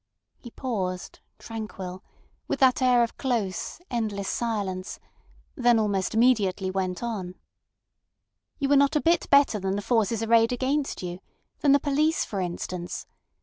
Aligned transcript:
He 0.39 0.49
paused, 0.49 1.19
tranquil, 1.37 2.03
with 2.47 2.59
that 2.59 2.81
air 2.81 3.03
of 3.03 3.17
close, 3.19 3.79
endless 3.91 4.27
silence, 4.27 4.99
then 5.55 5.77
almost 5.77 6.15
immediately 6.15 6.71
went 6.71 7.03
on. 7.03 7.35
"You 8.57 8.71
are 8.71 8.75
not 8.75 8.95
a 8.95 8.99
bit 8.99 9.29
better 9.29 9.59
than 9.59 9.75
the 9.75 9.81
forces 9.83 10.23
arrayed 10.23 10.51
against 10.51 11.03
you—than 11.03 11.73
the 11.73 11.79
police, 11.79 12.25
for 12.25 12.39
instance. 12.41 13.05